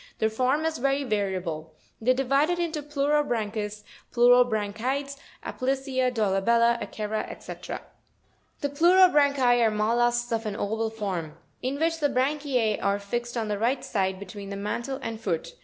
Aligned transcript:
—Their 0.17 0.31
form 0.31 0.65
is 0.65 0.79
very 0.79 1.03
variable. 1.03 1.75
They 2.01 2.09
are 2.09 2.13
divided 2.15 2.57
into 2.57 2.81
Pleurobran 2.81 3.53
chus, 3.53 3.83
Pleurobranchides, 4.11 5.15
Aplysia, 5.45 6.11
Dolabella, 6.11 6.79
Akera, 6.81 7.29
&c. 7.39 7.53
37. 7.53 7.79
The 8.61 8.69
PLEUROBRANCHI 8.69 9.61
are 9.61 9.69
mol 9.69 9.97
lusks 9.97 10.31
of 10.31 10.47
an 10.47 10.55
oval 10.55 10.89
form; 10.89 11.37
in 11.61 11.75
which 11.79 11.99
the 11.99 12.09
branchie 12.09 12.83
are 12.83 12.97
fixed 12.97 13.37
on 13.37 13.47
the 13.47 13.59
right 13.59 13.85
side, 13.85 14.17
between 14.19 14.49
the 14.49 14.55
mantle 14.55 14.97
and 15.03 15.21
foot 15.21 15.49
(fig. 15.49 15.57